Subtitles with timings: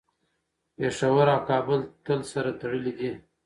[0.75, 3.11] پېښور او کابل تل سره تړلي دي.